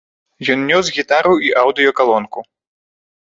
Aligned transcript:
Ён 0.53 0.63
нёс 0.69 0.85
гітару 0.95 1.33
і 1.49 1.53
аўдыёкалонку. 1.63 2.39